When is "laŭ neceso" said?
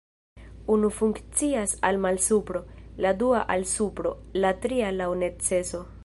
5.03-5.83